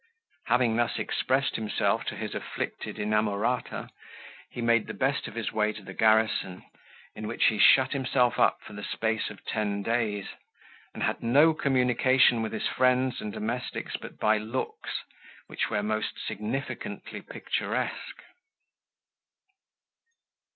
Having 0.47 0.77
thus 0.77 0.97
expressed 0.97 1.55
himself 1.57 2.05
to 2.05 2.15
his 2.15 2.33
afflicted 2.33 2.97
inamorata, 2.97 3.89
he 4.49 4.59
made 4.59 4.87
the 4.87 4.95
best 4.95 5.27
of 5.27 5.35
his 5.35 5.51
way 5.51 5.71
to 5.73 5.83
the 5.83 5.93
garrison, 5.93 6.63
in 7.13 7.27
which 7.27 7.45
he 7.49 7.59
shut 7.59 7.91
himself 7.93 8.39
up 8.39 8.63
for 8.63 8.73
the 8.73 8.83
space 8.83 9.29
of 9.29 9.45
ten 9.45 9.83
days, 9.83 10.29
and 10.95 11.03
had 11.03 11.21
no 11.21 11.53
communication 11.53 12.41
with 12.41 12.51
his 12.51 12.65
friends 12.67 13.21
and 13.21 13.31
domestics 13.31 13.95
but 13.95 14.17
by 14.17 14.39
looks, 14.39 15.03
which 15.45 15.69
were 15.69 15.83
most 15.83 16.13
significantly 16.25 17.21
picturesque. 17.21 18.23